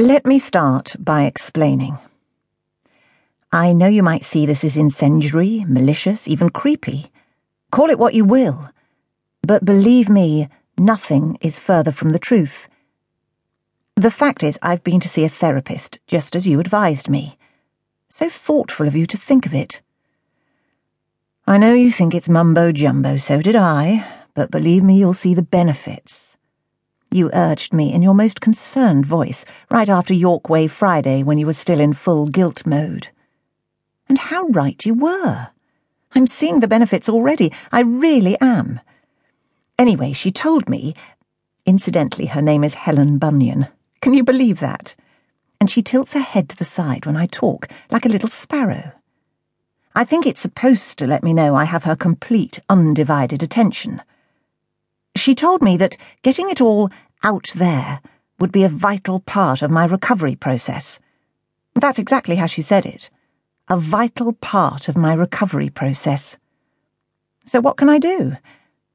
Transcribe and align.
Let 0.00 0.26
me 0.26 0.38
start 0.38 0.94
by 1.00 1.24
explaining. 1.24 1.98
I 3.50 3.72
know 3.72 3.88
you 3.88 4.04
might 4.04 4.22
see 4.22 4.46
this 4.46 4.62
as 4.62 4.76
incendiary, 4.76 5.64
malicious, 5.66 6.28
even 6.28 6.50
creepy. 6.50 7.10
Call 7.72 7.90
it 7.90 7.98
what 7.98 8.14
you 8.14 8.24
will. 8.24 8.70
But 9.42 9.64
believe 9.64 10.08
me, 10.08 10.48
nothing 10.78 11.36
is 11.40 11.58
further 11.58 11.90
from 11.90 12.10
the 12.10 12.20
truth. 12.20 12.68
The 13.96 14.12
fact 14.12 14.44
is, 14.44 14.56
I've 14.62 14.84
been 14.84 15.00
to 15.00 15.08
see 15.08 15.24
a 15.24 15.28
therapist, 15.28 15.98
just 16.06 16.36
as 16.36 16.46
you 16.46 16.60
advised 16.60 17.10
me. 17.10 17.36
So 18.08 18.28
thoughtful 18.28 18.86
of 18.86 18.94
you 18.94 19.04
to 19.06 19.16
think 19.16 19.46
of 19.46 19.54
it. 19.54 19.82
I 21.44 21.58
know 21.58 21.74
you 21.74 21.90
think 21.90 22.14
it's 22.14 22.28
mumbo 22.28 22.70
jumbo, 22.70 23.16
so 23.16 23.40
did 23.40 23.56
I, 23.56 24.06
but 24.34 24.52
believe 24.52 24.84
me, 24.84 24.96
you'll 24.96 25.12
see 25.12 25.34
the 25.34 25.42
benefits. 25.42 26.37
You 27.10 27.30
urged 27.32 27.72
me 27.72 27.92
in 27.92 28.02
your 28.02 28.14
most 28.14 28.42
concerned 28.42 29.06
voice, 29.06 29.46
right 29.70 29.88
after 29.88 30.12
York 30.12 30.50
Way 30.50 30.66
Friday 30.66 31.22
when 31.22 31.38
you 31.38 31.46
were 31.46 31.54
still 31.54 31.80
in 31.80 31.94
full 31.94 32.26
guilt 32.26 32.66
mode. 32.66 33.08
And 34.08 34.18
how 34.18 34.46
right 34.48 34.84
you 34.84 34.92
were. 34.92 35.48
I'm 36.14 36.26
seeing 36.26 36.60
the 36.60 36.68
benefits 36.68 37.08
already. 37.08 37.50
I 37.72 37.80
really 37.80 38.38
am. 38.40 38.80
Anyway, 39.78 40.12
she 40.12 40.30
told 40.30 40.68
me. 40.68 40.94
Incidentally, 41.64 42.26
her 42.26 42.42
name 42.42 42.62
is 42.62 42.74
Helen 42.74 43.16
Bunyan. 43.16 43.68
Can 44.02 44.12
you 44.12 44.22
believe 44.22 44.60
that? 44.60 44.94
And 45.60 45.70
she 45.70 45.82
tilts 45.82 46.12
her 46.12 46.20
head 46.20 46.48
to 46.50 46.56
the 46.56 46.64
side 46.64 47.06
when 47.06 47.16
I 47.16 47.26
talk, 47.26 47.68
like 47.90 48.04
a 48.04 48.10
little 48.10 48.28
sparrow. 48.28 48.92
I 49.94 50.04
think 50.04 50.26
it's 50.26 50.40
supposed 50.40 50.98
to 50.98 51.06
let 51.06 51.22
me 51.22 51.32
know 51.32 51.54
I 51.54 51.64
have 51.64 51.84
her 51.84 51.96
complete, 51.96 52.60
undivided 52.68 53.42
attention. 53.42 54.02
She 55.18 55.34
told 55.34 55.62
me 55.62 55.76
that 55.78 55.96
getting 56.22 56.48
it 56.48 56.60
all 56.60 56.90
out 57.24 57.50
there 57.56 58.00
would 58.38 58.52
be 58.52 58.62
a 58.62 58.68
vital 58.68 59.18
part 59.20 59.62
of 59.62 59.70
my 59.70 59.84
recovery 59.84 60.36
process. 60.36 61.00
That's 61.74 61.98
exactly 61.98 62.36
how 62.36 62.46
she 62.46 62.62
said 62.62 62.86
it. 62.86 63.10
A 63.68 63.76
vital 63.76 64.32
part 64.32 64.88
of 64.88 64.96
my 64.96 65.12
recovery 65.12 65.70
process. 65.70 66.38
So, 67.44 67.60
what 67.60 67.76
can 67.76 67.88
I 67.88 67.98
do? 67.98 68.36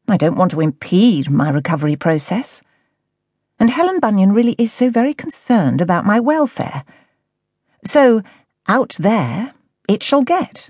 I 0.08 0.18
don't 0.18 0.38
want 0.38 0.52
to 0.52 0.62
impede 0.62 1.30
my 1.30 1.50
recovery 1.50 1.98
process. 1.98 2.62
And 3.60 3.70
Helen 3.70 4.00
Bunyan 4.00 4.34
really 4.34 4.56
is 4.58 4.72
so 4.72 4.90
very 4.90 5.14
concerned 5.14 5.82
about 5.82 6.06
my 6.06 6.20
welfare. 6.20 6.84
So, 7.86 8.22
out 8.68 8.96
there, 8.98 9.54
it 9.90 10.02
shall 10.04 10.24
get. 10.24 10.70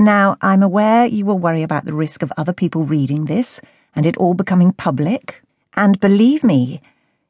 Now, 0.00 0.36
I'm 0.40 0.62
aware 0.62 1.06
you 1.06 1.24
will 1.24 1.38
worry 1.38 1.62
about 1.62 1.84
the 1.84 1.94
risk 1.94 2.22
of 2.22 2.32
other 2.36 2.52
people 2.52 2.84
reading 2.84 3.26
this 3.26 3.60
and 3.94 4.06
it 4.06 4.16
all 4.16 4.34
becoming 4.34 4.72
public. 4.72 5.42
And 5.74 6.00
believe 6.00 6.44
me, 6.44 6.80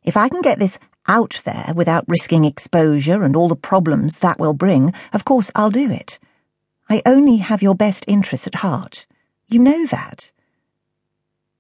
if 0.05 0.17
I 0.17 0.29
can 0.29 0.43
get 0.43 0.59
this 0.59 0.79
out 1.09 1.41
there 1.45 1.73
without 1.75 2.05
risking 2.09 2.45
exposure 2.45 3.23
and 3.23 3.35
all 3.35 3.49
the 3.49 3.57
problems 3.57 4.17
that 4.17 4.39
will 4.39 4.53
bring, 4.53 4.93
of 5.13 5.25
course 5.25 5.51
I'll 5.55 5.71
do 5.71 5.91
it. 5.91 6.19
I 6.89 7.03
only 7.07 7.39
have 7.39 7.63
your 7.63 7.75
best 7.75 8.05
interests 8.07 8.47
at 8.47 8.57
heart. 8.57 9.07
You 9.49 9.59
know 9.59 9.87
that. 9.87 10.31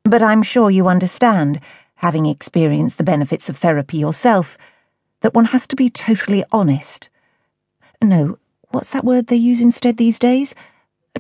But 0.05 0.23
I'm 0.23 0.43
sure 0.43 0.71
you 0.71 0.89
understand, 0.89 1.61
having 1.97 2.27
experienced 2.27 2.99
the 2.99 3.05
benefits 3.05 3.49
of 3.49 3.57
therapy 3.57 3.99
yourself, 3.99 4.59
that 5.21 5.35
one 5.35 5.47
has 5.47 5.67
to 5.69 5.77
be 5.77 5.89
totally 5.89 6.45
honest. 6.51 7.09
No, 8.03 8.39
what's 8.71 8.91
that 8.91 9.05
word 9.05 9.29
they 9.29 9.37
use 9.37 9.61
instead 9.61 9.97
these 9.97 10.19
days? 10.19 10.55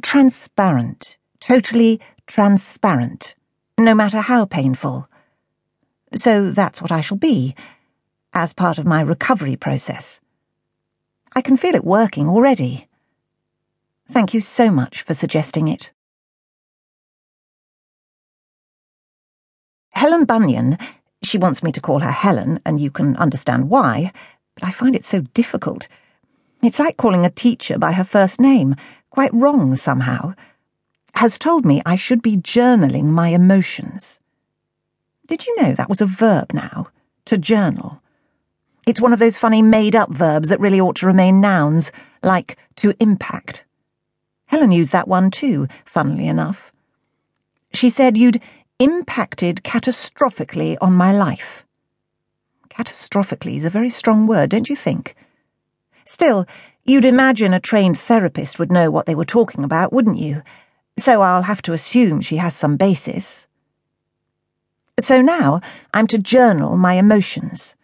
Transparent. 0.03 1.17
Totally 1.39 2.01
transparent 2.27 3.35
no 3.85 3.95
matter 3.95 4.21
how 4.21 4.45
painful. 4.45 5.09
So 6.15 6.51
that's 6.51 6.81
what 6.81 6.93
I 6.93 7.01
shall 7.01 7.17
be, 7.17 7.55
as 8.33 8.53
part 8.53 8.79
of 8.79 8.87
my 8.87 9.01
recovery 9.01 9.57
process. 9.57 10.21
I 11.35 11.41
can 11.41 11.57
feel 11.57 11.75
it 11.75 11.85
working 11.85 12.29
already. 12.29 12.89
Thank 14.11 14.35
you 14.35 14.41
so 14.41 14.71
much 14.71 15.03
for 15.03 15.15
suggesting 15.15 15.69
it. 15.69 15.93
Helen 19.91 20.25
Bunyan, 20.25 20.79
she 21.23 21.39
wants 21.39 21.63
me 21.63 21.73
to 21.73 21.81
call 21.81 22.01
her 22.01 22.11
Helen, 22.11 22.61
and 22.67 22.81
you 22.81 22.91
can 22.91 23.17
understand 23.17 23.71
why, 23.71 24.13
but 24.55 24.65
I 24.65 24.71
find 24.71 24.95
it 24.95 25.05
so 25.05 25.21
difficult. 25.35 25.89
It's 26.63 26.79
like 26.79 26.97
calling 26.97 27.25
a 27.25 27.31
teacher 27.31 27.79
by 27.79 27.93
her 27.93 28.05
first 28.05 28.41
name, 28.41 28.77
quite 29.11 29.33
wrong 29.33 29.77
somehow 29.77 30.35
has 31.15 31.39
told 31.39 31.65
me 31.65 31.83
I 31.85 31.97
should 31.97 32.23
be 32.23 32.37
journaling 32.37 33.05
my 33.05 33.29
emotions. 33.29 34.19
Did 35.27 35.47
you 35.47 35.63
know 35.63 35.75
that 35.75 35.89
was 35.89 36.01
a 36.01 36.07
verb 36.07 36.53
now? 36.53 36.89
To 37.27 37.39
journal. 37.39 38.03
It's 38.87 39.01
one 39.01 39.13
of 39.13 39.21
those 39.21 39.39
funny 39.39 39.63
made 39.63 39.95
up 39.95 40.11
verbs 40.11 40.49
that 40.49 40.59
really 40.59 40.81
ought 40.81 40.97
to 40.97 41.07
remain 41.07 41.41
nouns, 41.41 41.93
like 42.23 42.59
to 42.77 42.95
impact. 42.99 43.65
Helen 44.47 44.73
used 44.73 44.93
that 44.93 45.09
one 45.09 45.31
too, 45.31 45.69
funnily 45.85 46.27
enough. 46.27 46.73
She 47.73 47.91
said 47.91 48.19
you'd 48.19 48.43
impacted 48.79 49.63
catastrophically 49.63 50.77
on 50.81 50.93
my 50.93 51.13
life. 51.13 51.65
Catastrophically 52.69 53.57
is 53.57 53.65
a 53.65 53.71
very 53.71 53.89
strong 53.89 54.27
word, 54.27 54.51
don't 54.51 54.69
you 54.69 54.77
think? 54.77 55.15
Still, 56.05 56.47
you'd 56.85 57.05
imagine 57.05 57.55
a 57.55 57.61
trained 57.61 57.99
therapist 57.99 58.59
would 58.59 58.73
know 58.73 58.91
what 58.91 59.07
they 59.07 59.15
were 59.15 59.25
talking 59.25 59.63
about, 59.63 59.93
wouldn't 59.93 60.19
you? 60.19 60.43
So 60.99 61.23
I'll 61.23 61.43
have 61.43 61.63
to 61.63 61.73
assume 61.73 62.21
she 62.21 62.37
has 62.37 62.55
some 62.55 62.77
basis. 62.77 63.47
So 65.01 65.23
now 65.23 65.61
I'm 65.95 66.07
to 66.09 66.19
journal 66.19 66.77
my 66.77 66.95
emotions. 66.95 67.75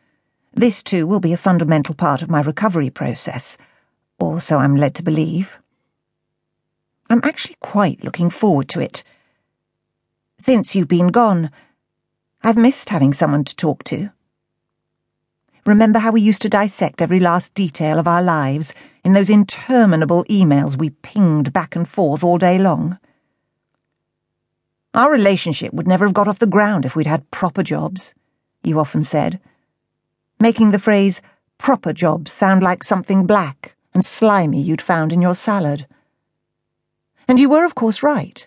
This 0.53 0.83
too 0.83 1.07
will 1.07 1.21
be 1.21 1.33
a 1.33 1.39
fundamental 1.39 1.95
part 1.95 2.23
of 2.23 2.31
my 2.31 2.41
recovery 2.41 2.91
process, 2.91 3.57
or 4.19 4.41
so 4.41 4.59
I'm 4.59 4.77
led 4.77 4.95
to 4.97 5.03
believe. 5.03 5.59
I'm 7.09 7.21
actually 7.25 7.57
quite 7.61 8.05
looking 8.05 8.29
forward 8.29 8.69
to 8.71 8.81
it. 8.81 9.03
Since 10.39 10.75
you've 10.75 10.89
been 10.89 11.09
gone, 11.09 11.51
I've 12.43 12.57
missed 12.57 12.91
having 12.91 13.13
someone 13.13 13.45
to 13.45 13.57
talk 13.57 13.85
to. 13.85 14.11
Remember 15.65 15.99
how 15.99 16.13
we 16.13 16.21
used 16.21 16.43
to 16.43 16.49
dissect 16.49 17.03
every 17.03 17.21
last 17.21 17.55
detail 17.55 17.99
of 17.99 18.07
our 18.07 18.23
lives 18.23 18.75
in 19.09 19.15
those 19.15 19.31
interminable 19.31 20.23
emails 20.25 20.77
we 20.77 20.91
pinged 20.91 21.51
back 21.51 21.75
and 21.75 21.89
forth 21.89 22.23
all 22.23 22.37
day 22.37 22.59
long? 22.59 22.99
Our 24.93 25.11
relationship 25.11 25.73
would 25.73 25.89
never 25.89 26.05
have 26.05 26.13
got 26.13 26.29
off 26.29 26.41
the 26.41 26.47
ground 26.47 26.85
if 26.85 26.95
we'd 26.95 27.07
had 27.07 27.31
proper 27.31 27.63
jobs, 27.63 28.15
you 28.63 28.79
often 28.79 29.03
said, 29.03 29.41
making 30.39 30.73
the 30.73 30.79
phrase 30.79 31.23
proper 31.57 31.95
jobs 31.95 32.35
sound 32.35 32.63
like 32.63 32.85
something 32.85 33.25
black 33.25 33.75
and 33.95 34.05
slimy 34.05 34.61
you'd 34.61 34.83
found 34.83 35.11
in 35.11 35.23
your 35.23 35.35
salad. 35.35 35.87
And 37.27 37.41
you 37.41 37.49
were, 37.49 37.65
of 37.65 37.75
course, 37.75 38.03
right. 38.03 38.47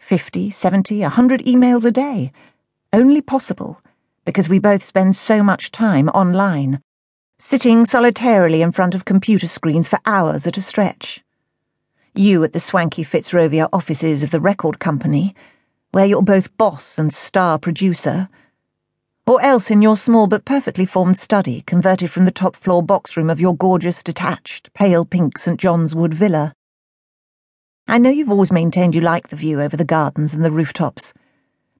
Fifty, 0.00 0.50
seventy, 0.50 1.02
a 1.02 1.08
hundred 1.08 1.42
emails 1.42 1.86
a 1.86 1.92
day, 1.92 2.32
only 2.92 3.20
possible 3.20 3.80
because 4.24 4.48
we 4.48 4.58
both 4.58 4.82
spend 4.82 5.14
so 5.14 5.40
much 5.40 5.70
time 5.70 6.08
online, 6.08 6.82
sitting 7.44 7.84
solitarily 7.84 8.62
in 8.62 8.70
front 8.70 8.94
of 8.94 9.04
computer 9.04 9.48
screens 9.48 9.88
for 9.88 9.98
hours 10.06 10.46
at 10.46 10.56
a 10.56 10.62
stretch. 10.62 11.24
You 12.14 12.44
at 12.44 12.52
the 12.52 12.60
swanky 12.60 13.04
Fitzrovia 13.04 13.68
offices 13.72 14.22
of 14.22 14.30
the 14.30 14.38
record 14.38 14.78
company, 14.78 15.34
where 15.90 16.06
you're 16.06 16.22
both 16.22 16.56
boss 16.56 17.00
and 17.00 17.12
star 17.12 17.58
producer, 17.58 18.28
or 19.26 19.42
else 19.42 19.72
in 19.72 19.82
your 19.82 19.96
small 19.96 20.28
but 20.28 20.44
perfectly 20.44 20.86
formed 20.86 21.18
study 21.18 21.62
converted 21.62 22.12
from 22.12 22.26
the 22.26 22.30
top 22.30 22.54
floor 22.54 22.80
box 22.80 23.16
room 23.16 23.28
of 23.28 23.40
your 23.40 23.56
gorgeous, 23.56 24.04
detached, 24.04 24.72
pale 24.72 25.04
pink 25.04 25.36
St. 25.36 25.58
John's 25.58 25.96
Wood 25.96 26.14
villa. 26.14 26.54
I 27.88 27.98
know 27.98 28.10
you've 28.10 28.30
always 28.30 28.52
maintained 28.52 28.94
you 28.94 29.00
like 29.00 29.28
the 29.28 29.36
view 29.36 29.60
over 29.60 29.76
the 29.76 29.84
gardens 29.84 30.32
and 30.32 30.44
the 30.44 30.52
rooftops 30.52 31.12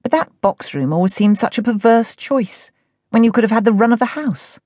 but 0.03 0.11
that 0.11 0.41
box 0.41 0.75
room 0.75 0.93
always 0.93 1.15
seemed 1.15 1.39
such 1.39 1.57
a 1.57 1.63
perverse 1.63 2.17
choice 2.17 2.73
when 3.11 3.23
you 3.23 3.31
could 3.31 3.45
have 3.45 3.53
had 3.53 3.65
the 3.65 3.73
run 3.73 3.93
of 3.93 4.01
the 4.01 4.07
house. 4.07 4.59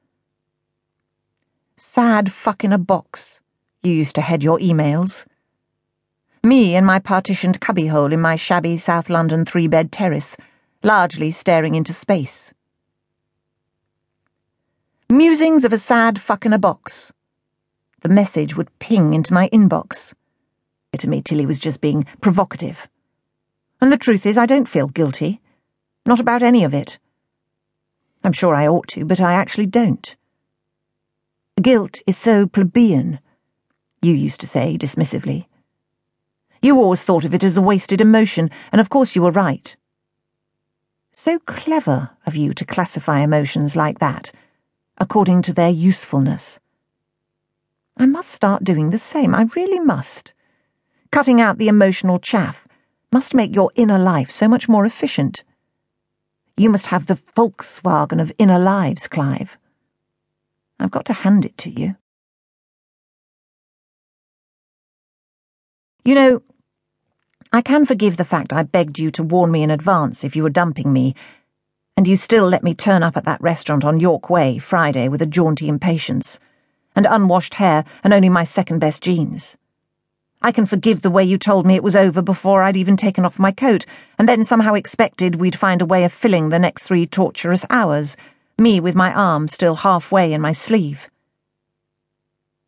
Sad 1.79 2.33
fuck 2.33 2.65
in 2.65 2.73
a 2.73 2.79
box, 2.79 3.43
you 3.83 3.93
used 3.93 4.15
to 4.15 4.23
head 4.23 4.43
your 4.43 4.59
emails. 4.61 5.27
Me 6.43 6.75
in 6.75 6.87
my 6.87 6.99
partitioned 6.99 7.61
cubbyhole 7.61 8.15
in 8.15 8.21
my 8.21 8.35
shabby 8.35 8.79
South 8.79 9.11
London 9.11 9.45
three 9.45 9.67
bed 9.67 9.93
terrace, 9.93 10.39
largely 10.83 11.31
staring 11.31 11.75
into 11.75 11.93
space. 11.93 12.55
Musings 15.11 15.67
of 15.67 15.73
a 15.75 15.77
sad 15.77 16.19
fuck 16.19 16.47
in 16.47 16.55
a 16.55 16.59
box. 16.59 17.13
The 18.01 18.09
message 18.09 18.57
would 18.57 18.79
ping 18.79 19.13
into 19.13 19.35
my 19.35 19.51
inbox. 19.51 20.15
It 20.95 21.01
to 21.01 21.11
me, 21.11 21.21
Tilly 21.21 21.45
was 21.45 21.59
just 21.59 21.83
being 21.83 22.07
provocative. 22.23 22.89
And 23.83 23.93
the 23.93 23.99
truth 23.99 24.25
is, 24.25 24.39
I 24.39 24.47
don't 24.47 24.69
feel 24.69 24.89
guilty. 24.89 25.43
Not 26.07 26.21
about 26.21 26.43
any 26.43 26.65
of 26.65 26.73
it. 26.73 26.99
I'm 28.25 28.33
sure 28.33 28.55
I 28.55 28.67
ought 28.67 28.89
to, 28.89 29.05
but 29.05 29.21
I 29.21 29.35
actually 29.35 29.67
don't. 29.67 30.17
Guilt 31.63 32.01
is 32.07 32.19
so 32.19 32.47
plebeian, 32.47 33.19
you 34.03 34.13
used 34.13 34.41
to 34.41 34.47
say 34.47 34.77
dismissively. 34.77 35.47
You 36.61 36.77
always 36.77 37.03
thought 37.03 37.25
of 37.25 37.33
it 37.33 37.43
as 37.43 37.57
a 37.57 37.63
wasted 37.63 38.03
emotion, 38.03 38.51
and 38.73 38.81
of 38.81 38.91
course 38.91 39.17
you 39.17 39.23
were 39.23 39.33
right. 39.33 39.75
So 41.13 41.39
clever 41.39 42.11
of 42.27 42.37
you 42.37 42.53
to 42.53 42.65
classify 42.67 43.21
emotions 43.21 43.75
like 43.75 44.01
that, 44.01 44.33
according 44.99 45.41
to 45.43 45.55
their 45.55 45.71
usefulness. 45.71 46.61
I 47.97 48.05
must 48.05 48.31
start 48.31 48.63
doing 48.63 48.91
the 48.91 48.99
same. 48.99 49.35
I 49.35 49.49
really 49.57 49.81
must. 49.81 50.35
Cutting 51.11 51.41
out 51.41 51.57
the 51.57 51.69
emotional 51.69 52.19
chaff 52.19 52.69
must 53.11 53.35
make 53.35 53.55
your 53.55 53.73
inner 53.77 53.99
life 53.99 54.31
so 54.31 54.47
much 54.47 54.69
more 54.69 54.85
efficient. 54.85 55.43
You 56.59 56.69
must 56.69 56.89
have 56.89 57.07
the 57.07 57.19
Volkswagen 57.35 58.21
of 58.21 58.31
inner 58.39 58.59
lives, 58.59 59.09
Clive. 59.09 59.57
I've 60.79 60.91
got 60.91 61.07
to 61.07 61.13
hand 61.13 61.45
it 61.45 61.57
to 61.59 61.71
you. 61.71 61.97
You 66.05 66.15
know, 66.15 66.43
I 67.53 67.63
can 67.63 67.85
forgive 67.87 68.17
the 68.17 68.25
fact 68.25 68.53
I 68.53 68.63
begged 68.63 68.99
you 68.99 69.11
to 69.13 69.23
warn 69.23 69.51
me 69.51 69.63
in 69.63 69.71
advance 69.71 70.23
if 70.23 70.37
you 70.37 70.43
were 70.43 70.51
dumping 70.51 70.93
me, 70.93 71.15
and 71.97 72.07
you 72.07 72.17
still 72.17 72.47
let 72.47 72.63
me 72.63 72.75
turn 72.75 73.03
up 73.03 73.17
at 73.17 73.25
that 73.25 73.41
restaurant 73.41 73.85
on 73.85 73.99
York 73.99 74.29
Way 74.29 74.59
Friday 74.59 75.09
with 75.09 75.23
a 75.23 75.27
jaunty 75.27 75.69
impatience, 75.69 76.39
and 76.95 77.07
unwashed 77.09 77.55
hair 77.55 77.85
and 78.05 78.13
only 78.13 78.29
my 78.29 78.45
second 78.45 78.79
best 78.79 79.03
jeans. 79.03 79.57
I 80.43 80.53
can 80.53 80.67
forgive 80.67 81.03
the 81.03 81.11
way 81.11 81.25
you 81.25 81.39
told 81.39 81.67
me 81.67 81.75
it 81.75 81.83
was 81.83 81.97
over 81.97 82.21
before 82.21 82.63
I'd 82.63 82.77
even 82.77 82.97
taken 82.97 83.25
off 83.25 83.39
my 83.39 83.51
coat, 83.51 83.87
and 84.19 84.29
then 84.29 84.45
somehow 84.45 84.75
expected 84.75 85.37
we'd 85.37 85.59
find 85.59 85.81
a 85.81 85.87
way 85.87 86.05
of 86.05 86.13
filling 86.13 86.51
the 86.51 86.59
next 86.59 86.85
three 86.85 87.07
torturous 87.07 87.65
hours, 87.71 88.17
me 88.59 88.81
with 88.81 88.95
my 88.95 89.13
arm 89.13 89.49
still 89.49 89.75
halfway 89.75 90.33
in 90.33 90.41
my 90.41 90.53
sleeve. 90.53 91.11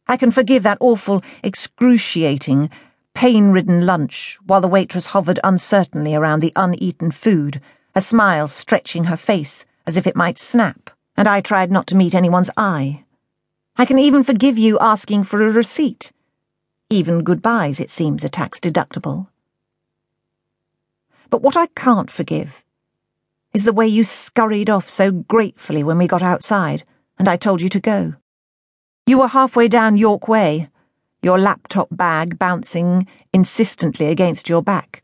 I 0.06 0.18
can 0.18 0.30
forgive 0.30 0.62
that 0.64 0.78
awful, 0.80 1.22
excruciating, 1.42 2.68
pain 3.14 3.52
ridden 3.52 3.86
lunch 3.86 4.38
while 4.44 4.60
the 4.60 4.68
waitress 4.68 5.06
hovered 5.06 5.40
uncertainly 5.42 6.14
around 6.14 6.40
the 6.40 6.52
uneaten 6.56 7.10
food, 7.10 7.62
a 7.94 8.02
smile 8.02 8.48
stretching 8.48 9.04
her 9.04 9.16
face 9.16 9.64
as 9.86 9.96
if 9.96 10.06
it 10.06 10.14
might 10.14 10.38
snap, 10.38 10.90
and 11.16 11.26
I 11.26 11.40
tried 11.40 11.72
not 11.72 11.86
to 11.86 11.96
meet 11.96 12.14
anyone's 12.14 12.50
eye. 12.56 13.04
I 13.76 13.86
can 13.86 13.98
even 13.98 14.22
forgive 14.24 14.58
you 14.58 14.78
asking 14.80 15.24
for 15.24 15.40
a 15.40 15.50
receipt. 15.50 16.12
Even 16.90 17.24
goodbyes, 17.24 17.80
it 17.80 17.90
seems, 17.90 18.24
are 18.26 18.28
tax 18.28 18.60
deductible. 18.60 19.28
But 21.30 21.40
what 21.40 21.56
I 21.56 21.66
can't 21.68 22.10
forgive 22.10 22.62
is 23.52 23.64
the 23.64 23.72
way 23.72 23.86
you 23.86 24.04
scurried 24.04 24.70
off 24.70 24.88
so 24.88 25.10
gratefully 25.10 25.82
when 25.82 25.98
we 25.98 26.06
got 26.06 26.22
outside 26.22 26.84
and 27.18 27.28
I 27.28 27.36
told 27.36 27.60
you 27.60 27.68
to 27.70 27.80
go. 27.80 28.14
You 29.06 29.18
were 29.18 29.28
halfway 29.28 29.68
down 29.68 29.96
York 29.96 30.28
Way 30.28 30.68
your 31.22 31.38
laptop 31.38 31.88
bag 31.90 32.38
bouncing 32.38 33.06
insistently 33.32 34.06
against 34.06 34.48
your 34.48 34.62
back, 34.62 35.02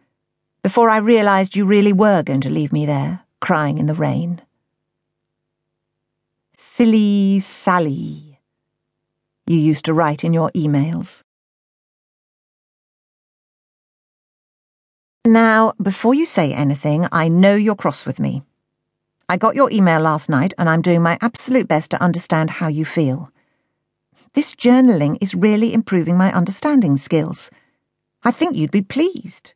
before 0.62 0.88
I 0.88 0.98
realized 0.98 1.56
you 1.56 1.64
really 1.64 1.92
were 1.92 2.22
going 2.22 2.40
to 2.42 2.50
leave 2.50 2.72
me 2.72 2.86
there, 2.86 3.20
crying 3.40 3.78
in 3.78 3.86
the 3.86 3.94
rain. 3.94 4.40
Silly 6.52 7.40
Sally, 7.40 8.38
you 9.46 9.58
used 9.58 9.84
to 9.86 9.94
write 9.94 10.24
in 10.24 10.32
your 10.32 10.50
emails. 10.52 11.24
Now, 15.26 15.72
before 15.80 16.12
you 16.12 16.26
say 16.26 16.52
anything, 16.52 17.08
I 17.10 17.28
know 17.28 17.54
you're 17.54 17.74
cross 17.74 18.04
with 18.04 18.20
me. 18.20 18.42
I 19.26 19.38
got 19.38 19.54
your 19.54 19.70
email 19.72 20.00
last 20.00 20.28
night 20.28 20.52
and 20.58 20.68
I'm 20.68 20.82
doing 20.82 21.00
my 21.00 21.16
absolute 21.22 21.66
best 21.66 21.90
to 21.92 22.02
understand 22.02 22.50
how 22.50 22.68
you 22.68 22.84
feel. 22.84 23.30
This 24.34 24.54
journaling 24.54 25.16
is 25.22 25.34
really 25.34 25.72
improving 25.72 26.18
my 26.18 26.30
understanding 26.34 26.98
skills. 26.98 27.50
I 28.22 28.32
think 28.32 28.54
you'd 28.54 28.70
be 28.70 28.82
pleased. 28.82 29.54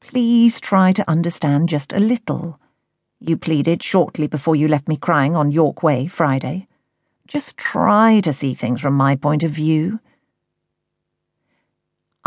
Please 0.00 0.60
try 0.60 0.92
to 0.92 1.10
understand 1.10 1.70
just 1.70 1.94
a 1.94 2.00
little, 2.00 2.60
you 3.20 3.38
pleaded 3.38 3.82
shortly 3.82 4.26
before 4.26 4.54
you 4.54 4.68
left 4.68 4.86
me 4.86 4.98
crying 4.98 5.34
on 5.34 5.50
York 5.50 5.82
Way 5.82 6.08
Friday. 6.08 6.68
Just 7.26 7.56
try 7.56 8.20
to 8.20 8.34
see 8.34 8.52
things 8.52 8.82
from 8.82 8.94
my 8.94 9.16
point 9.16 9.44
of 9.44 9.52
view. 9.52 9.98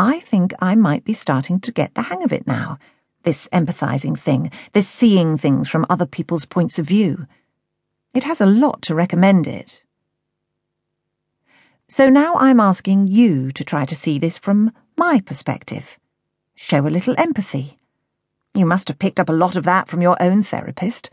I 0.01 0.19
think 0.21 0.51
I 0.59 0.73
might 0.73 1.03
be 1.03 1.13
starting 1.13 1.59
to 1.59 1.71
get 1.71 1.93
the 1.93 2.01
hang 2.01 2.23
of 2.23 2.33
it 2.33 2.47
now. 2.47 2.79
This 3.21 3.47
empathizing 3.53 4.17
thing, 4.17 4.49
this 4.73 4.89
seeing 4.89 5.37
things 5.37 5.69
from 5.69 5.85
other 5.91 6.07
people's 6.07 6.45
points 6.45 6.79
of 6.79 6.87
view. 6.87 7.27
It 8.11 8.23
has 8.23 8.41
a 8.41 8.47
lot 8.47 8.81
to 8.81 8.95
recommend 8.95 9.45
it. 9.45 9.85
So 11.87 12.09
now 12.09 12.33
I'm 12.37 12.59
asking 12.59 13.09
you 13.09 13.51
to 13.51 13.63
try 13.63 13.85
to 13.85 13.95
see 13.95 14.17
this 14.17 14.39
from 14.39 14.71
my 14.97 15.21
perspective. 15.23 15.99
Show 16.55 16.87
a 16.87 16.89
little 16.89 17.13
empathy. 17.19 17.77
You 18.55 18.65
must 18.65 18.87
have 18.87 18.97
picked 18.97 19.19
up 19.19 19.29
a 19.29 19.33
lot 19.43 19.55
of 19.55 19.65
that 19.65 19.87
from 19.87 20.01
your 20.01 20.19
own 20.19 20.41
therapist. 20.41 21.11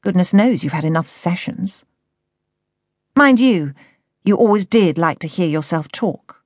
Goodness 0.00 0.32
knows 0.32 0.64
you've 0.64 0.72
had 0.72 0.86
enough 0.86 1.10
sessions. 1.10 1.84
Mind 3.14 3.38
you, 3.38 3.74
you 4.24 4.36
always 4.36 4.64
did 4.64 4.96
like 4.96 5.18
to 5.18 5.28
hear 5.28 5.46
yourself 5.46 5.92
talk. 5.92 6.43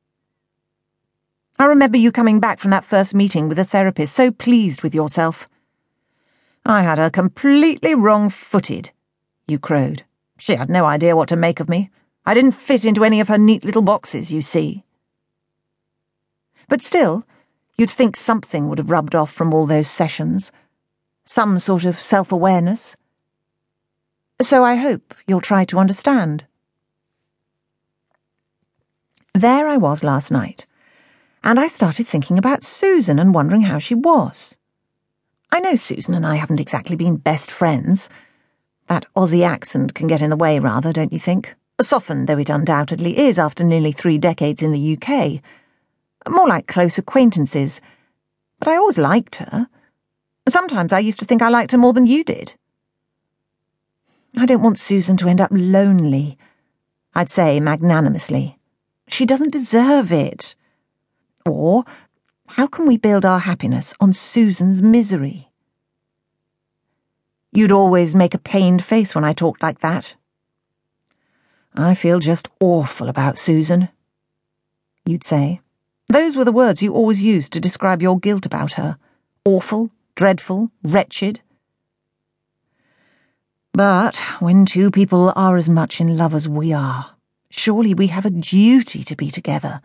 I 1.61 1.65
remember 1.65 1.99
you 1.99 2.13
coming 2.13 2.39
back 2.39 2.61
from 2.61 2.71
that 2.71 2.85
first 2.85 3.17
meeting 3.17 3.49
with 3.49 3.59
a 3.59 3.65
therapist 3.65 4.15
so 4.15 4.31
pleased 4.31 4.83
with 4.83 4.95
yourself. 4.95 5.49
I 6.65 6.83
had 6.83 6.99
her 6.99 7.11
completely 7.11 7.97
wrong 7.97 8.31
footed, 8.31 8.93
you 9.49 9.59
crowed. 9.59 10.05
She 10.39 10.55
had 10.55 10.71
no 10.71 10.85
idea 10.85 11.17
what 11.17 11.29
to 11.31 11.37
make 11.37 11.59
of 11.59 11.69
me. 11.69 11.91
I 12.25 12.33
didn't 12.33 12.53
fit 12.53 12.85
into 12.85 13.05
any 13.05 13.19
of 13.19 13.27
her 13.27 13.39
neat 13.39 13.65
little 13.65 13.83
boxes, 13.83 14.31
you 14.31 14.41
see. 14.41 14.85
But 16.69 16.81
still, 16.81 17.25
you'd 17.77 17.91
think 17.91 18.17
something 18.17 18.69
would 18.69 18.79
have 18.79 18.91
rubbed 18.91 19.17
off 19.17 19.33
from 19.33 19.53
all 19.53 19.67
those 19.67 19.89
sessions. 19.89 20.53
Some 21.25 21.59
sort 21.59 21.85
of 21.85 22.01
self 22.01 22.31
awareness. 22.31 22.97
So 24.41 24.63
I 24.63 24.77
hope 24.77 25.13
you'll 25.27 25.41
try 25.41 25.65
to 25.65 25.79
understand. 25.79 26.45
There 29.35 29.67
I 29.67 29.77
was 29.77 30.05
last 30.05 30.31
night, 30.31 30.67
and 31.43 31.59
I 31.59 31.69
started 31.69 32.07
thinking 32.07 32.39
about 32.39 32.65
Susan 32.65 33.19
and 33.19 33.35
wondering 33.35 33.63
how 33.63 33.79
she 33.79 33.95
was. 33.95 34.59
I 35.51 35.61
know 35.61 35.77
Susan 35.77 36.15
and 36.15 36.27
I 36.27 36.37
haven't 36.37 36.61
exactly 36.61 36.97
been 36.97 37.17
best 37.17 37.51
friends. 37.51 38.11
That 38.89 39.07
Aussie 39.17 39.47
accent 39.47 39.95
can 39.95 40.07
get 40.07 40.23
in 40.23 40.31
the 40.31 40.37
way, 40.37 40.59
rather, 40.59 40.93
don't 40.93 41.13
you 41.13 41.19
think? 41.19 41.55
softened 41.81 42.27
though 42.27 42.39
it 42.39 42.51
undoubtedly 42.51 43.17
is 43.19 43.39
after 43.39 43.63
nearly 43.63 43.93
three 43.93 44.19
decades 44.19 44.63
in 44.63 44.73
the 44.73 44.99
UK. 44.99 45.41
More 46.29 46.49
like 46.49 46.67
close 46.67 46.99
acquaintances. 46.99 47.81
But 48.59 48.69
I 48.69 48.77
always 48.77 48.99
liked 48.99 49.37
her. 49.37 49.69
Sometimes 50.49 50.93
I 50.93 50.99
used 50.99 51.21
to 51.21 51.25
think 51.25 51.41
I 51.41 51.49
liked 51.49 51.73
her 51.73 51.79
more 51.79 51.93
than 51.93 52.07
you 52.07 52.25
did. 52.25 52.55
I 54.37 54.47
don't 54.47 54.63
want 54.63 54.79
Susan 54.79 55.17
to 55.19 55.29
end 55.29 55.41
up 55.41 55.51
lonely. 55.53 56.37
I'd 57.15 57.31
say 57.31 57.61
magnanimously. 57.61 58.59
She 59.07 59.25
doesn't 59.25 59.53
deserve 59.53 60.13
it. 60.13 60.55
Or, 61.49 61.85
how 62.49 62.67
can 62.67 62.87
we 62.87 62.97
build 62.97 63.25
our 63.25 63.41
happiness 63.41 63.95
on 64.01 64.13
Susan's 64.13 64.83
misery? 64.83 65.49
You'd 67.53 67.73
always 67.73 68.15
make 68.15 68.35
a 68.35 68.39
pained 68.39 68.85
face 68.85 69.15
when 69.15 69.25
I 69.25 69.33
talked 69.33 69.63
like 69.63 69.81
that, 69.81 70.15
I 71.79 71.95
feel 71.95 72.19
just 72.19 72.49
awful 72.59 73.09
about 73.09 73.39
Susan. 73.39 73.89
You'd 75.07 75.23
say. 75.23 75.61
Those 76.09 76.37
were 76.37 76.45
the 76.45 76.53
words 76.53 76.83
you 76.83 76.93
always 76.93 77.23
used 77.23 77.53
to 77.53 77.61
describe 77.61 78.03
your 78.03 78.19
guilt 78.19 78.45
about 78.45 78.73
her. 78.73 78.99
Awful, 79.45 79.91
dreadful, 80.17 80.73
wretched. 80.83 81.41
But 83.73 84.17
when 84.41 84.67
two 84.67 84.91
people 84.91 85.33
are 85.37 85.57
as 85.57 85.69
much 85.69 86.01
in 86.01 86.17
love 86.17 86.35
as 86.35 86.49
we 86.49 86.73
are, 86.73 87.15
surely 87.49 87.95
we 87.95 88.09
have 88.09 88.27
a 88.27 88.31
duty 88.31 89.05
to 89.05 89.15
be 89.15 89.31
together. 89.31 89.81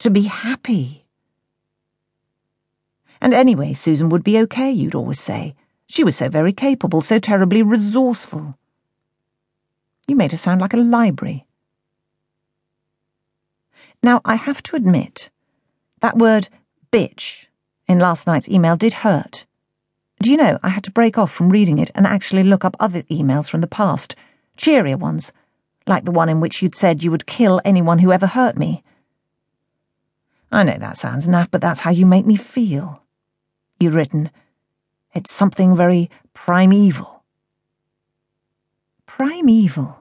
To 0.00 0.10
be 0.10 0.22
happy. 0.22 1.04
And 3.20 3.32
anyway, 3.32 3.72
Susan 3.72 4.08
would 4.10 4.24
be 4.24 4.38
okay, 4.40 4.70
you'd 4.70 4.94
always 4.94 5.20
say. 5.20 5.54
She 5.86 6.04
was 6.04 6.16
so 6.16 6.28
very 6.28 6.52
capable, 6.52 7.00
so 7.00 7.18
terribly 7.18 7.62
resourceful. 7.62 8.58
You 10.06 10.16
made 10.16 10.32
her 10.32 10.38
sound 10.38 10.60
like 10.60 10.74
a 10.74 10.78
library. 10.78 11.46
Now, 14.02 14.20
I 14.24 14.34
have 14.34 14.62
to 14.64 14.76
admit, 14.76 15.30
that 16.00 16.18
word 16.18 16.48
bitch 16.92 17.46
in 17.88 17.98
last 17.98 18.26
night's 18.26 18.48
email 18.48 18.76
did 18.76 18.92
hurt. 18.92 19.46
Do 20.20 20.30
you 20.30 20.36
know, 20.36 20.58
I 20.62 20.68
had 20.68 20.84
to 20.84 20.90
break 20.90 21.16
off 21.16 21.32
from 21.32 21.48
reading 21.48 21.78
it 21.78 21.90
and 21.94 22.06
actually 22.06 22.42
look 22.42 22.64
up 22.64 22.76
other 22.78 23.02
emails 23.04 23.48
from 23.48 23.62
the 23.62 23.66
past, 23.66 24.14
cheerier 24.56 24.96
ones, 24.98 25.32
like 25.86 26.04
the 26.04 26.12
one 26.12 26.28
in 26.28 26.40
which 26.40 26.60
you'd 26.60 26.74
said 26.74 27.02
you 27.02 27.10
would 27.10 27.26
kill 27.26 27.60
anyone 27.64 27.98
who 27.98 28.12
ever 28.12 28.26
hurt 28.26 28.58
me. 28.58 28.82
I 30.54 30.62
know 30.62 30.78
that 30.78 30.96
sounds 30.96 31.26
naff, 31.26 31.50
but 31.50 31.60
that's 31.60 31.80
how 31.80 31.90
you 31.90 32.06
make 32.06 32.26
me 32.26 32.36
feel. 32.36 33.02
You'd 33.80 33.94
written, 33.94 34.30
It's 35.12 35.32
something 35.32 35.76
very 35.76 36.08
primeval. 36.32 37.24
Primeval. 39.04 39.98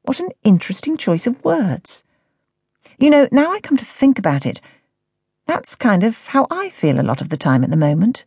What 0.00 0.18
an 0.18 0.30
interesting 0.44 0.96
choice 0.96 1.26
of 1.26 1.44
words. 1.44 2.04
You 2.98 3.10
know, 3.10 3.28
now 3.30 3.52
I 3.52 3.60
come 3.60 3.76
to 3.76 3.84
think 3.84 4.18
about 4.18 4.46
it, 4.46 4.62
that's 5.46 5.74
kind 5.74 6.04
of 6.04 6.16
how 6.28 6.46
I 6.50 6.70
feel 6.70 6.98
a 6.98 7.02
lot 7.02 7.20
of 7.20 7.28
the 7.28 7.36
time 7.36 7.62
at 7.62 7.68
the 7.68 7.76
moment. 7.76 8.24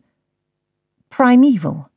Primeval. 1.10 1.90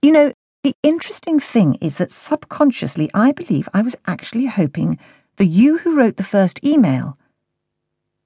You 0.00 0.12
know, 0.12 0.32
The 0.62 0.76
interesting 0.84 1.40
thing 1.40 1.74
is 1.80 1.96
that 1.96 2.12
subconsciously 2.12 3.10
I 3.12 3.32
believe 3.32 3.68
I 3.74 3.82
was 3.82 3.96
actually 4.06 4.46
hoping 4.46 5.00
the 5.36 5.46
you 5.46 5.78
who 5.78 5.96
wrote 5.96 6.16
the 6.16 6.32
first 6.36 6.64
email 6.64 7.18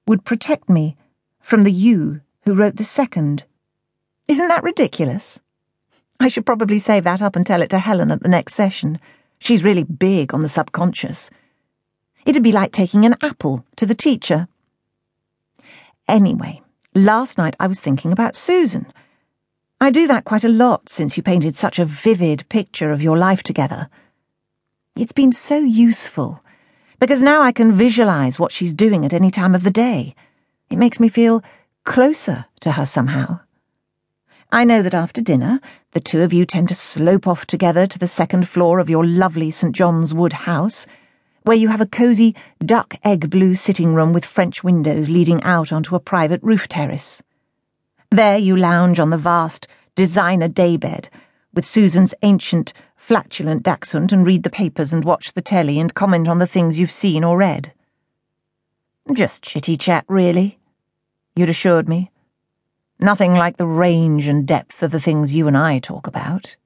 would 0.07 0.25
protect 0.25 0.69
me 0.69 0.95
from 1.41 1.63
the 1.63 1.71
you 1.71 2.21
who 2.43 2.55
wrote 2.55 2.77
the 2.77 2.83
second. 2.83 3.43
Isn't 4.27 4.47
that 4.47 4.63
ridiculous? 4.63 5.39
I 6.19 6.29
should 6.29 6.45
probably 6.45 6.79
save 6.79 7.03
that 7.03 7.21
up 7.21 7.35
and 7.35 7.45
tell 7.45 7.61
it 7.61 7.69
to 7.69 7.79
Helen 7.79 8.11
at 8.11 8.23
the 8.23 8.29
next 8.29 8.55
session. 8.55 8.99
She's 9.39 9.63
really 9.63 9.83
big 9.83 10.33
on 10.33 10.39
the 10.39 10.47
subconscious. 10.47 11.29
It'd 12.25 12.43
be 12.43 12.51
like 12.51 12.71
taking 12.71 13.05
an 13.05 13.15
apple 13.21 13.63
to 13.75 13.85
the 13.85 13.95
teacher. 13.95 14.47
Anyway, 16.07 16.61
last 16.95 17.37
night 17.37 17.55
I 17.59 17.67
was 17.67 17.79
thinking 17.79 18.11
about 18.11 18.35
Susan. 18.35 18.87
I 19.79 19.91
do 19.91 20.07
that 20.07 20.25
quite 20.25 20.43
a 20.43 20.49
lot 20.49 20.89
since 20.89 21.17
you 21.17 21.23
painted 21.23 21.55
such 21.55 21.77
a 21.77 21.85
vivid 21.85 22.49
picture 22.49 22.91
of 22.91 23.03
your 23.03 23.17
life 23.17 23.43
together. 23.43 23.89
It's 24.95 25.11
been 25.11 25.31
so 25.31 25.59
useful, 25.59 26.41
because 26.99 27.21
now 27.21 27.41
I 27.41 27.51
can 27.51 27.71
visualize 27.71 28.39
what 28.39 28.51
she's 28.51 28.73
doing 28.73 29.05
at 29.05 29.13
any 29.13 29.31
time 29.31 29.53
of 29.53 29.63
the 29.63 29.71
day. 29.71 30.15
It 30.69 30.77
makes 30.77 30.99
me 30.99 31.09
feel 31.09 31.43
closer 31.83 32.45
to 32.61 32.73
her 32.73 32.85
somehow. 32.85 33.39
I 34.51 34.63
know 34.63 34.81
that 34.81 34.93
after 34.93 35.21
dinner, 35.21 35.59
the 35.91 35.99
two 35.99 36.21
of 36.21 36.31
you 36.31 36.45
tend 36.45 36.69
to 36.69 36.75
slope 36.75 37.27
off 37.27 37.45
together 37.45 37.85
to 37.85 37.99
the 37.99 38.07
second 38.07 38.47
floor 38.47 38.79
of 38.79 38.89
your 38.89 39.05
lovely 39.05 39.51
St. 39.51 39.75
John's 39.75 40.13
Wood 40.13 40.33
house, 40.33 40.87
where 41.43 41.57
you 41.57 41.67
have 41.67 41.81
a 41.81 41.85
cosy 41.85 42.35
duck 42.65 42.95
egg 43.03 43.29
blue 43.29 43.55
sitting 43.55 43.93
room 43.93 44.13
with 44.13 44.25
French 44.25 44.63
windows 44.63 45.09
leading 45.09 45.43
out 45.43 45.71
onto 45.71 45.95
a 45.95 45.99
private 45.99 46.41
roof 46.43 46.67
terrace. 46.67 47.21
There 48.09 48.37
you 48.37 48.55
lounge 48.55 48.99
on 48.99 49.09
the 49.09 49.17
vast 49.17 49.67
designer 49.95 50.47
daybed 50.47 51.09
with 51.53 51.65
Susan's 51.65 52.13
ancient, 52.21 52.71
flatulent 53.07 53.63
dachshund 53.63 54.11
and 54.11 54.27
read 54.27 54.43
the 54.43 54.49
papers 54.49 54.91
and 54.91 55.05
watch 55.05 55.31
the 55.31 55.41
telly 55.41 55.79
and 55.79 55.93
comment 55.93 56.27
on 56.27 56.39
the 56.39 56.45
things 56.45 56.77
you've 56.77 56.91
seen 56.91 57.23
or 57.23 57.37
read. 57.37 57.71
Just 59.13 59.41
chitty 59.41 59.77
chat, 59.77 60.03
really, 60.09 60.59
you'd 61.33 61.47
assured 61.47 61.87
me 61.87 62.11
Nothing 62.99 63.33
like 63.33 63.55
the 63.55 63.65
range 63.65 64.27
and 64.27 64.45
depth 64.45 64.83
of 64.83 64.91
the 64.91 64.99
things 64.99 65.33
you 65.33 65.47
and 65.47 65.57
I 65.57 65.79
talk 65.79 66.05
about. 66.05 66.57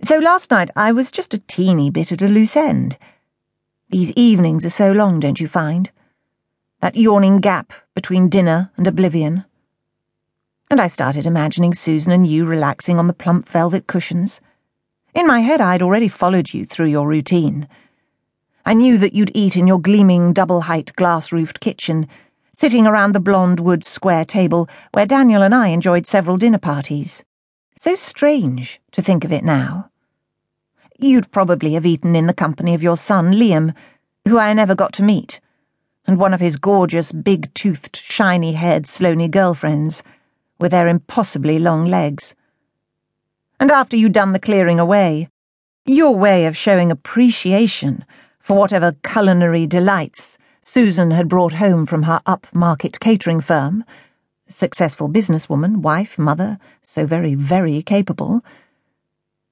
So 0.00 0.18
last 0.18 0.50
night 0.50 0.70
I 0.74 0.90
was 0.90 1.10
just 1.10 1.34
a 1.34 1.38
teeny 1.38 1.90
bit 1.90 2.10
at 2.10 2.22
a 2.22 2.28
loose 2.28 2.56
end. 2.56 2.96
These 3.90 4.12
evenings 4.12 4.64
are 4.64 4.70
so 4.70 4.92
long, 4.92 5.20
don't 5.20 5.40
you 5.40 5.48
find? 5.48 5.90
That 6.80 6.96
yawning 6.96 7.40
gap 7.40 7.74
between 7.94 8.30
dinner 8.30 8.70
and 8.78 8.86
oblivion. 8.86 9.44
And 10.72 10.80
I 10.80 10.86
started 10.86 11.26
imagining 11.26 11.74
Susan 11.74 12.12
and 12.12 12.24
you 12.24 12.44
relaxing 12.44 13.00
on 13.00 13.08
the 13.08 13.12
plump 13.12 13.48
velvet 13.48 13.88
cushions. 13.88 14.40
In 15.12 15.26
my 15.26 15.40
head, 15.40 15.60
I'd 15.60 15.82
already 15.82 16.06
followed 16.06 16.54
you 16.54 16.64
through 16.64 16.86
your 16.86 17.08
routine. 17.08 17.66
I 18.64 18.74
knew 18.74 18.96
that 18.98 19.12
you'd 19.12 19.32
eat 19.34 19.56
in 19.56 19.66
your 19.66 19.80
gleaming 19.80 20.32
double 20.32 20.60
height 20.60 20.94
glass 20.94 21.32
roofed 21.32 21.58
kitchen 21.58 22.06
sitting 22.52 22.86
around 22.86 23.16
the 23.16 23.20
blonde 23.20 23.58
wood 23.58 23.82
square 23.82 24.24
table 24.24 24.68
where 24.92 25.06
Daniel 25.06 25.42
and 25.42 25.56
I 25.56 25.68
enjoyed 25.68 26.06
several 26.06 26.36
dinner 26.36 26.58
parties. 26.58 27.24
So 27.74 27.96
strange 27.96 28.80
to 28.92 29.02
think 29.02 29.24
of 29.24 29.32
it 29.32 29.42
now. 29.42 29.90
You'd 31.00 31.32
probably 31.32 31.72
have 31.72 31.86
eaten 31.86 32.14
in 32.14 32.28
the 32.28 32.32
company 32.32 32.74
of 32.74 32.82
your 32.82 32.96
son, 32.96 33.32
Liam, 33.32 33.74
who 34.28 34.38
I 34.38 34.52
never 34.52 34.76
got 34.76 34.92
to 34.94 35.02
meet, 35.02 35.40
and 36.06 36.16
one 36.16 36.32
of 36.32 36.40
his 36.40 36.58
gorgeous, 36.58 37.10
big 37.10 37.52
toothed, 37.54 37.96
shiny 37.96 38.52
haired 38.52 38.86
Sloane 38.86 39.30
girlfriends, 39.32 40.04
with 40.60 40.70
their 40.70 40.86
impossibly 40.86 41.58
long 41.58 41.86
legs. 41.86 42.34
And 43.58 43.70
after 43.70 43.96
you'd 43.96 44.12
done 44.12 44.32
the 44.32 44.38
clearing 44.38 44.78
away, 44.78 45.28
your 45.86 46.14
way 46.14 46.46
of 46.46 46.56
showing 46.56 46.92
appreciation 46.92 48.04
for 48.38 48.56
whatever 48.56 48.92
culinary 49.02 49.66
delights 49.66 50.38
Susan 50.62 51.10
had 51.10 51.28
brought 51.28 51.54
home 51.54 51.86
from 51.86 52.02
her 52.02 52.20
upmarket 52.26 53.00
catering 53.00 53.40
firm. 53.40 53.82
Successful 54.46 55.08
businesswoman, 55.08 55.78
wife, 55.78 56.18
mother, 56.18 56.58
so 56.82 57.06
very, 57.06 57.34
very 57.34 57.82
capable. 57.82 58.42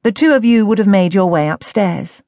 The 0.03 0.13
two 0.13 0.35
of 0.35 0.45
you 0.45 0.67
would 0.67 0.79
have 0.79 0.87
made 0.87 1.15
your 1.15 1.31
way 1.31 1.49
upstairs. 1.49 2.23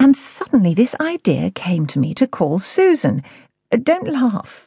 And 0.00 0.16
suddenly 0.16 0.74
this 0.74 0.94
idea 1.00 1.50
came 1.50 1.86
to 1.88 1.98
me 1.98 2.12
to 2.14 2.26
call 2.26 2.58
Susan. 2.58 3.22
Don't 3.70 4.08
laugh. 4.08 4.63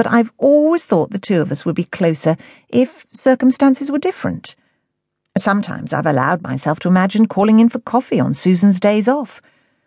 But 0.00 0.10
I've 0.10 0.32
always 0.38 0.86
thought 0.86 1.10
the 1.10 1.18
two 1.18 1.42
of 1.42 1.52
us 1.52 1.66
would 1.66 1.74
be 1.74 1.84
closer 1.84 2.38
if 2.70 3.06
circumstances 3.12 3.90
were 3.90 3.98
different. 3.98 4.56
Sometimes 5.36 5.92
I've 5.92 6.06
allowed 6.06 6.40
myself 6.40 6.80
to 6.80 6.88
imagine 6.88 7.28
calling 7.28 7.60
in 7.60 7.68
for 7.68 7.80
coffee 7.80 8.18
on 8.18 8.32
Susan's 8.32 8.80
days 8.80 9.08
off 9.08 9.42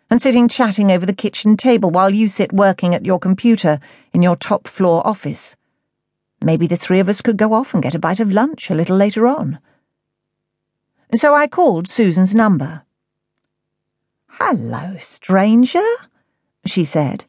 and 0.08 0.22
sitting 0.22 0.46
chatting 0.46 0.92
over 0.92 1.04
the 1.04 1.12
kitchen 1.12 1.56
table 1.56 1.90
while 1.90 2.10
you 2.10 2.28
sit 2.28 2.52
working 2.52 2.94
at 2.94 3.04
your 3.04 3.18
computer 3.18 3.80
in 4.12 4.22
your 4.22 4.36
top 4.36 4.68
floor 4.68 5.04
office. 5.04 5.56
Maybe 6.40 6.68
the 6.68 6.76
three 6.76 7.00
of 7.00 7.08
us 7.08 7.20
could 7.20 7.36
go 7.36 7.52
off 7.52 7.74
and 7.74 7.82
get 7.82 7.96
a 7.96 7.98
bite 7.98 8.20
of 8.20 8.30
lunch 8.30 8.70
a 8.70 8.76
little 8.76 8.96
later 8.96 9.26
on. 9.26 9.58
So 11.12 11.34
I 11.34 11.48
called 11.48 11.88
Susan's 11.88 12.36
number. 12.36 12.82
Hello, 14.28 14.96
stranger, 15.00 15.82
she 16.66 16.84
said. 16.84 17.24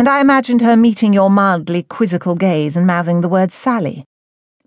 And 0.00 0.08
I 0.08 0.22
imagined 0.22 0.62
her 0.62 0.78
meeting 0.78 1.12
your 1.12 1.28
mildly 1.28 1.82
quizzical 1.82 2.34
gaze 2.34 2.74
and 2.74 2.86
mouthing 2.86 3.20
the 3.20 3.28
word 3.28 3.52
Sally, 3.52 4.06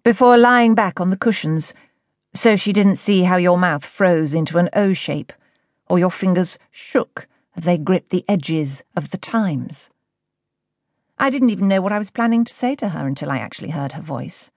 before 0.03 0.37
lying 0.37 0.75
back 0.75 1.01
on 1.01 1.07
the 1.07 1.17
cushions, 1.17 1.73
so 2.35 2.55
she 2.55 2.71
didn't 2.71 2.97
see 2.97 3.23
how 3.23 3.37
your 3.37 3.57
mouth 3.57 3.83
froze 3.83 4.35
into 4.35 4.59
an 4.59 4.69
O 4.73 4.93
shape 4.93 5.33
or 5.89 5.97
your 5.97 6.11
fingers 6.11 6.59
shook 6.69 7.27
as 7.55 7.63
they 7.63 7.79
gripped 7.79 8.11
the 8.11 8.23
edges 8.29 8.83
of 8.95 9.09
the 9.09 9.17
Times. 9.17 9.89
I 11.17 11.31
didn't 11.31 11.49
even 11.49 11.67
know 11.67 11.81
what 11.81 11.93
I 11.93 11.97
was 11.97 12.11
planning 12.11 12.45
to 12.45 12.53
say 12.53 12.75
to 12.75 12.89
her 12.89 13.07
until 13.07 13.31
I 13.31 13.39
actually 13.39 13.71
heard 13.71 13.93
her 13.93 14.03
voice. 14.03 14.51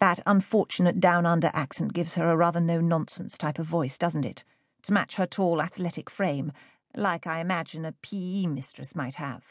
That 0.00 0.18
unfortunate 0.26 0.98
down 0.98 1.24
under 1.24 1.52
accent 1.54 1.92
gives 1.92 2.16
her 2.16 2.30
a 2.30 2.36
rather 2.36 2.58
no 2.58 2.80
nonsense 2.80 3.38
type 3.38 3.60
of 3.60 3.66
voice, 3.66 3.96
doesn't 3.96 4.26
it? 4.26 4.42
To 4.82 4.92
match 4.92 5.14
her 5.14 5.26
tall, 5.26 5.62
athletic 5.62 6.10
frame, 6.10 6.50
like 6.96 7.26
I 7.26 7.40
imagine 7.40 7.84
a 7.84 7.92
PE 7.92 8.46
mistress 8.46 8.96
might 8.96 9.16
have. 9.16 9.44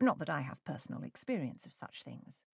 Not 0.00 0.18
that 0.20 0.30
I 0.30 0.42
have 0.42 0.64
personal 0.64 1.02
experience 1.02 1.66
of 1.66 1.72
such 1.72 2.04
things. 2.04 2.44